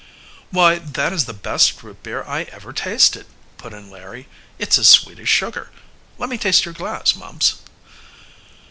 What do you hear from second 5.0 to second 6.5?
as sugar. Let me